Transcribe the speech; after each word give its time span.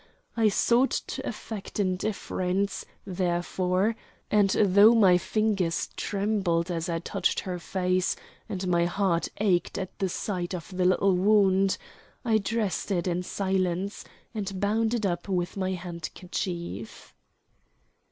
I 0.35 0.49
sought 0.49 0.89
to 0.89 1.27
affect 1.29 1.79
indifference, 1.79 2.85
therefore; 3.05 3.95
and 4.31 4.49
though 4.49 4.95
my 4.95 5.19
fingers 5.19 5.89
trembled 5.95 6.71
as 6.71 6.89
I 6.89 6.97
touched 6.97 7.41
her 7.41 7.59
face, 7.59 8.15
and 8.49 8.67
my 8.67 8.85
heart 8.85 9.27
ached 9.37 9.77
at 9.77 9.99
the 9.99 10.09
sight 10.09 10.55
of 10.55 10.75
the 10.75 10.85
little 10.85 11.15
wound, 11.15 11.77
I 12.25 12.39
dressed 12.39 12.89
it 12.89 13.05
in 13.05 13.21
silence, 13.21 14.03
and 14.33 14.59
bound 14.59 14.95
it 14.95 15.05
up 15.05 15.29
with 15.29 15.55
my 15.55 15.73
handkerchief. 15.73 17.13